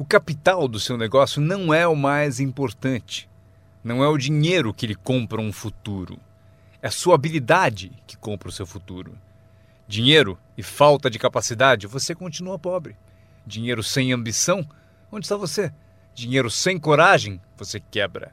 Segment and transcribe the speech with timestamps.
[0.00, 3.28] O capital do seu negócio não é o mais importante.
[3.84, 6.18] Não é o dinheiro que lhe compra um futuro.
[6.80, 9.12] É a sua habilidade que compra o seu futuro.
[9.86, 12.96] Dinheiro e falta de capacidade, você continua pobre.
[13.46, 14.66] Dinheiro sem ambição,
[15.12, 15.70] onde está você?
[16.14, 18.32] Dinheiro sem coragem, você quebra.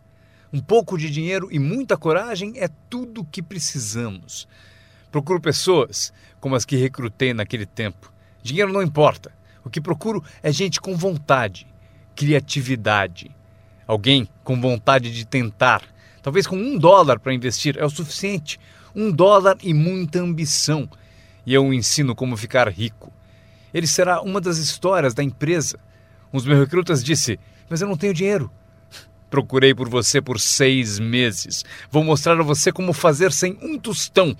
[0.53, 4.47] Um pouco de dinheiro e muita coragem é tudo o que precisamos.
[5.11, 8.09] Procuro pessoas como as que recrutei naquele tempo.
[8.41, 9.35] Dinheiro não importa.
[9.67, 11.67] O que procuro é gente com vontade,
[12.15, 13.35] criatividade.
[13.85, 15.81] Alguém com vontade de tentar.
[16.23, 18.57] Talvez com um dólar para investir é o suficiente.
[18.95, 20.89] Um dólar e muita ambição.
[21.45, 23.11] E eu ensino como ficar rico.
[23.73, 25.77] Ele será uma das histórias da empresa.
[26.31, 27.37] Um dos meus recrutas disse:
[27.69, 28.49] Mas eu não tenho dinheiro.
[29.29, 31.65] Procurei por você por seis meses.
[31.91, 34.33] Vou mostrar a você como fazer sem um tostão.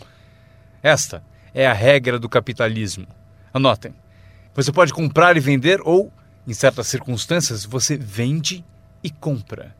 [0.82, 1.21] Esta
[1.54, 3.05] é a regra do capitalismo.
[3.54, 4.06] Anotem.
[4.57, 6.11] Você pode comprar e vender, ou,
[6.47, 8.65] em certas circunstâncias, você vende
[9.03, 9.75] e compra.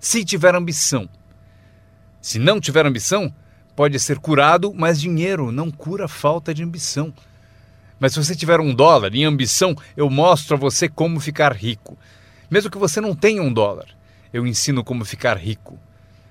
[0.00, 1.06] Se tiver ambição.
[2.18, 3.30] Se não tiver ambição,
[3.76, 7.12] pode ser curado, mas dinheiro não cura falta de ambição.
[8.00, 11.98] Mas se você tiver um dólar e ambição, eu mostro a você como ficar rico.
[12.50, 13.88] Mesmo que você não tenha um dólar,
[14.32, 15.78] eu ensino como ficar rico.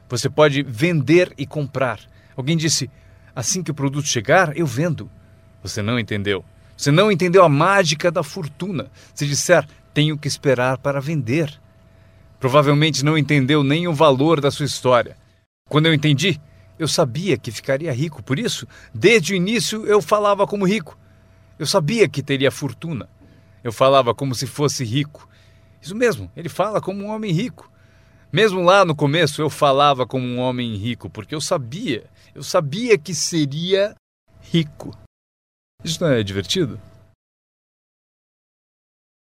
[0.09, 1.99] Você pode vender e comprar.
[2.35, 2.89] Alguém disse:
[3.35, 5.11] assim que o produto chegar, eu vendo.
[5.61, 6.43] Você não entendeu.
[6.77, 8.91] Você não entendeu a mágica da fortuna.
[9.15, 11.59] Se disser, tenho que esperar para vender.
[12.39, 15.17] Provavelmente não entendeu nem o valor da sua história.
[15.67, 16.39] Quando eu entendi,
[16.77, 18.21] eu sabia que ficaria rico.
[18.21, 20.95] Por isso, desde o início, eu falava como rico.
[21.57, 23.09] Eu sabia que teria fortuna.
[23.63, 25.27] Eu falava como se fosse rico.
[25.81, 27.71] Isso mesmo, ele fala como um homem rico.
[28.31, 32.05] Mesmo lá no começo, eu falava como um homem rico, porque eu sabia,
[32.35, 33.95] eu sabia que seria
[34.41, 34.95] rico.
[35.87, 36.77] Isso não é divertido?